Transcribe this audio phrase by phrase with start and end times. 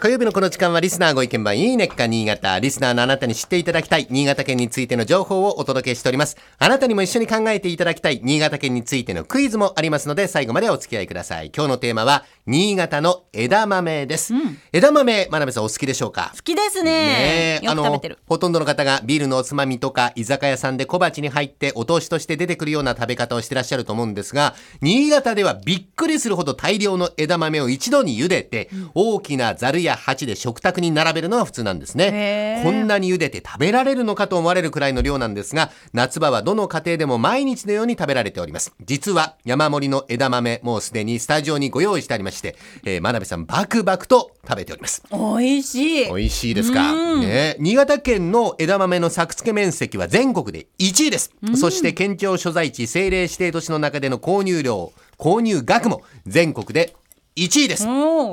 [0.00, 2.58] 火曜日のこの時間はリスナーご意見番いいねっか新潟。
[2.58, 6.38] リスナーのあなたに知っていただきたい新潟県についての情報をお届けしております。
[6.58, 11.52] あなたにも一緒に考えていただきたい新潟県についてのクイズもありますので最後までお付き合いください。
[11.54, 14.32] 今日のテーマは新潟の枝豆です。
[14.72, 16.32] 枝豆、真鍋さんお好きでしょうか？
[16.34, 32.60] 好きですねねあのほとんどの方がビールのおつまみとか居酒屋さんで小鉢に入ってお通しとして出てくるような食べ方をしてらっしゃると思うんですが新潟ではびっくりするほど大量の枝豆を一度に茹でて、大きなざるや鉢で食卓に並べるのが普通なんですね。
[32.64, 38.72] こんなに茹でて食べられるのかと思われるくらいの量なんですが夏場はどの家庭でも毎日のように食べられております。
[38.84, 45.02] 実は山盛りの枝豆もうすでにスタジオにご用意してありまして、えー、真鍋さんバクバクと食べております。
[45.10, 46.06] 美味しい。
[46.06, 56.94] 美味しいですか、ね、新潟県の枝豆の作付け面積は全国で1位です、そして県庁所在地政令指定都市の中での購入量購入額も全国で
[57.36, 57.84] 1位です。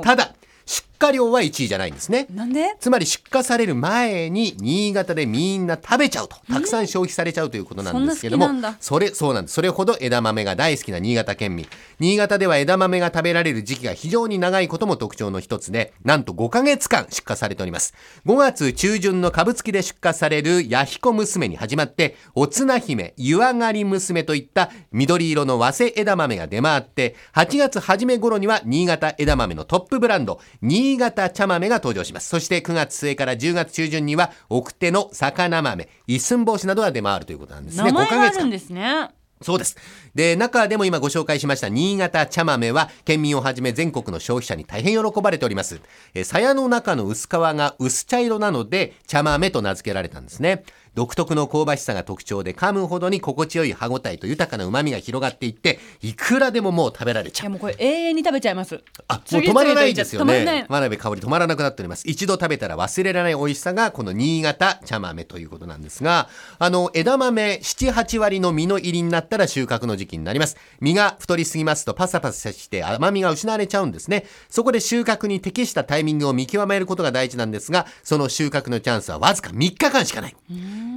[0.02, 0.34] ただ
[0.66, 2.26] 出荷量は1位じゃないんですね。
[2.34, 2.76] なんで？
[2.80, 6.36] つまり出荷される前に新潟でみんな食べちゃうと。
[6.52, 8.48] たくさん消費されちゃうということなんですけども。
[8.80, 9.54] それそうなんです。
[9.54, 11.66] それほど枝豆が大好きな新潟県民。
[12.00, 17.94] 新潟では枝豆が食べられる時期が非常に長いことも特徴の一つでなんと5ヶ月間出荷されております。
[18.26, 39.76] 5月中旬の株付きで出荷される弥彦娘に始まっておつな姫湯上がり娘といった緑色の早生枝豆が出回って8月初め頃には新潟枝豆のトップブランド新潟茶豆が登場しますそして9月末から10月中旬には奥手の魚豆一寸法師などが出回るということなんですね名前5ヶ月間があるんですねそうです。
[40.14, 45.80] で、中でも今ご紹介しました新潟茶豆は、県民をはじめ全国の消費者に大変喜ばれております。
[46.14, 50.64] えー鞘の中の薄皮が薄茶色なので、茶豆と名付けられたんですね。
[50.98, 57.46] 独特の香ばしさが特徴で、噛むほどに心地よい歯ごたえと豊かな旨味が広がっていって、いくらでももう食べられちゃう。
[57.46, 60.66] いやもうこれ永遠に食べちゃいますあ、もう次止まらないですよね。
[60.68, 62.02] 真鍋香り止まらなくなっております。
[62.04, 70.56] 一度食べたら忘れられない美味しさがこの新潟茶豆ということなんですが、あの、枝豆7、8割の実の入りになったら収穫の時期になります。
[70.80, 74.24] 実が太りすぎますとパサパサして甘みが失われちゃうんですね。
[74.50, 80.36] そこで収穫に適したタイミングを見極めることが大事なんですが、その収穫のチャンスはわずか3日間しかない。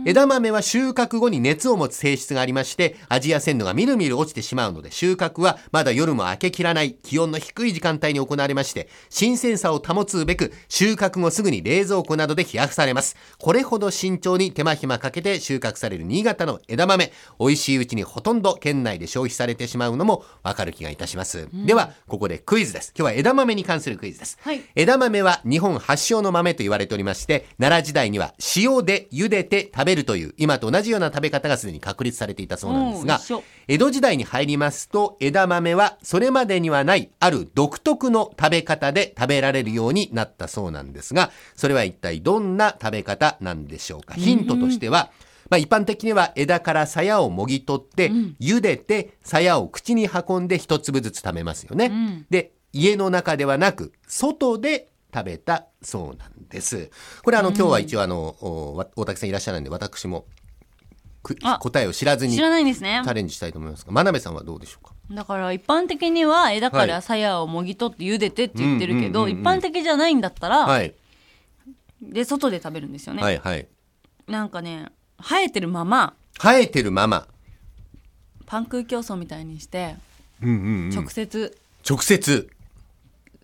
[0.03, 13.15] 枝豆は収穫後に熱を持つ性質がありまして味や鮮度がみるみる落ちてしまうので収穫はまだ夜も明けきらない気温の低い時間帯に行われまして新鮮さを保つべく収穫後すぐに冷蔵庫などで冷やされます。
[13.37, 22.93] これほど慎重に手間暇かけて収穫される新潟の枝豆美味しいうちにほとんど県内で消費されてしまうのもわかる気がいたします、ではここでクイズです。
[22.97, 24.61] 今日は枝豆に関するクイズです、はい。
[24.75, 33.19] 枝豆は日本発祥の豆と言われておりまして奈良時代には塩で茹でて食べるという今と同じような食べ方がすでに確立されていたそうなんですが
[33.67, 44.15] 江戸時代に入りますと枝豆はそれまでにはないある独特の食べ方で食べられるようになったそうなんですがそれは一体どんな食べ方なんでしょうか。
[44.15, 45.11] ヒントとしては、
[45.49, 51.87] まあ、一般的には枝から鞘をもぎ取って、茹でて鞘を口に運んで一粒ずつ食べますよね。
[51.89, 52.25] ん。
[52.29, 56.89] で家の中ではなく外で食べたそうなんです。
[57.23, 58.35] これあの、今日は一応あの
[58.95, 60.25] 大竹さんいらっしゃらないんで私も
[61.59, 63.01] 答えを知らずにチ知らないんですね。
[63.05, 64.93] ャレンジしたいと思いますが真鍋さんはどうでしょうか？
[65.11, 66.87] だから一般的には枝かはい。
[66.87, 69.41] ら鞘をもぎ取って茹でてって言ってるけど、うんうんうんうん。
[69.41, 70.95] 一般的じゃないんだったら、はい。
[72.01, 73.67] で外で食べるんですよね、はいはい。
[74.27, 74.87] なんかね
[75.21, 77.27] 生えてるまま生えてるまま、
[78.47, 79.97] パン空競争みたいにして
[80.41, 80.89] うんうんうん。
[80.89, 81.55] 直接、
[81.87, 82.49] 直接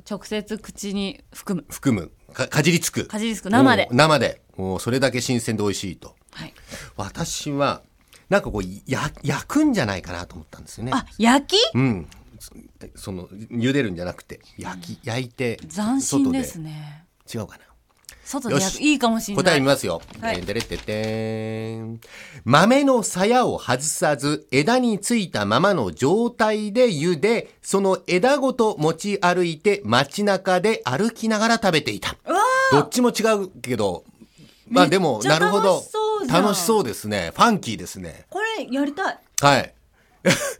[0.09, 1.65] 直接口に含む。
[1.69, 2.11] 含む。
[2.33, 3.07] かかじりつく。
[3.07, 3.49] かじりつく。
[3.49, 3.87] 生で。
[3.91, 4.41] お生で。
[4.57, 6.15] おそれだけ新鮮で美味しいと。
[6.31, 6.53] はい。
[6.95, 7.81] 私は
[8.29, 10.91] なんかこうや焼くんじゃないかなと思ったんですよね。
[10.93, 11.59] あ焼き？
[11.73, 12.07] うん。
[12.39, 12.51] そ
[12.95, 17.05] その茹でるんじゃなくて焼き焼いて斬新ですね。
[17.33, 17.65] 違うかな
[18.27, 20.01] 外でいいかもしれない答え見ますよ。
[20.19, 21.81] はいえーでれってって
[22.43, 32.15] 豆の鞘を外さず、枝についたままの状態で茹で、その枝ごと持ち歩いて街中で歩きながら食べていた。
[32.71, 34.03] どっちも違うけど、
[34.69, 37.31] まあでも、なるほど楽しそうじゃん楽しそうですね。
[37.33, 38.25] ファンキーですね。
[38.29, 39.73] これやりたいはい。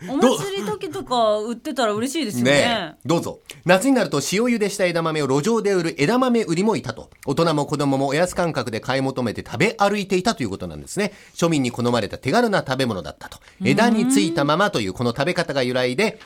[0.09, 2.51] お祭り時とか売ってたら嬉しいですよね。
[2.51, 2.99] ねえ。
[3.05, 3.39] どうぞ。
[3.65, 7.09] 夏になると塩茹でした枝豆を路上で売る枝豆売りもいたと。
[7.25, 11.13] 大人も子供もおやつ感覚で買い求めて食べ歩いていたということなんですね。
[11.33, 13.39] 庶民に好まれた手軽な食べ物だったと。
[13.63, 16.19] 枝についたままというこの食べ方が由来で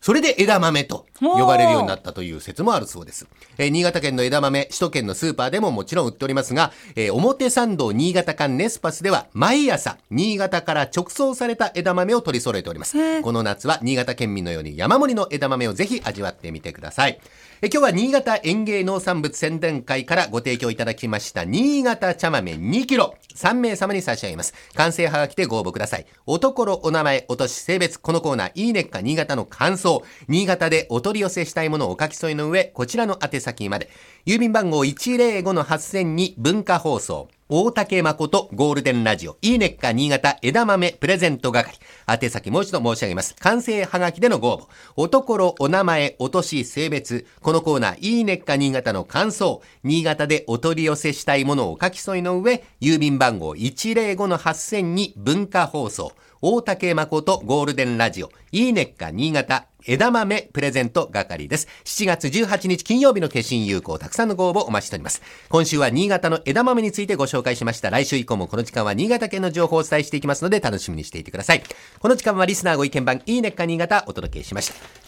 [0.00, 3.26] それで枝豆と呼ばれるようになったという説もあるそうです。
[3.58, 12.96] えー新潟県の枝豆、首都圏のスーパーでももちろん売っておりますが、えー表参道新潟間ネスパスでは毎朝、新潟から直送された枝豆を取り揃えております。
[13.22, 17.18] この夏は新潟県民のように山盛りの枝豆をぜひ味わってみてください。
[17.60, 24.54] え今日は新潟園芸農産物宣伝会からご提供いただきました新潟茶豆2キロ3名様に差し上げます。
[24.74, 26.06] 完成はがきでご応募ください。
[26.26, 33.90] おところ、お名前、お年、性別、このコーナー、いいねっか新潟の感想、新潟でお取り寄せしたいものをお書き添えの上、こちらの宛先まで。
[34.26, 37.28] 郵便番号105-8000に文化放送。
[37.50, 41.78] 大竹誠ゴールデンラジオ、いいねっか新潟枝豆プレゼント係。
[42.06, 43.34] 宛先もう一度申し上げます。
[43.36, 44.66] 完成はがきでのご応募。
[44.96, 47.24] おところ、お名前、お年、性別。
[47.40, 49.62] このコーナー、いいねっか新潟の感想。
[49.82, 56.12] 新潟でお取り寄せしたいものを書き添えの上、郵便番号105-8000に文化放送。
[56.42, 61.68] 大竹誠ゴールデンラジオ、いいねっか新潟枝豆プレゼント係です。
[61.84, 65.22] 7月18日金曜日の決心有効、たくさんのご応募お待ちしております。
[65.48, 67.90] 今週は新潟の枝豆についてご紹介しました。
[67.90, 71.62] 来週以降もこの時間は新潟県の情報をお伝えしていきますので楽しみにしていてください。
[72.00, 74.98] この時間はリスナーご意見番、いいねっか新潟お届けしました。